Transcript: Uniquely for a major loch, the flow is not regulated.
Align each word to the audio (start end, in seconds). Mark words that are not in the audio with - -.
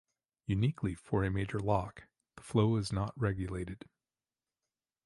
Uniquely 0.47 0.95
for 0.95 1.23
a 1.23 1.29
major 1.29 1.59
loch, 1.59 2.05
the 2.35 2.41
flow 2.41 2.75
is 2.75 2.91
not 2.91 3.13
regulated. 3.15 3.87